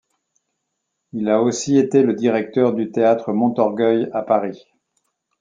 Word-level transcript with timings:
Il 1.13 1.29
a 1.29 1.43
aussi 1.43 1.77
été 1.77 2.01
le 2.01 2.15
directeur 2.15 2.73
du 2.73 2.89
Théâtre 2.89 3.33
Montorgueil 3.33 4.09
à 4.13 4.23
Paris. 4.23 4.65